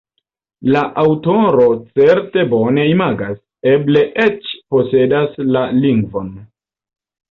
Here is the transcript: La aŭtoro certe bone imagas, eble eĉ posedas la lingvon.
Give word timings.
La 0.75 0.81
aŭtoro 1.01 1.65
certe 1.99 2.47
bone 2.55 2.87
imagas, 2.95 3.39
eble 3.77 4.05
eĉ 4.27 4.53
posedas 4.77 5.41
la 5.55 5.67
lingvon. 5.87 6.39